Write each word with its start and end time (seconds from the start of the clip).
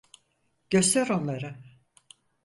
Göster 0.69 1.09
onlara! 1.09 1.59